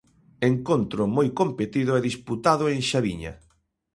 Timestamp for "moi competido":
1.15-1.91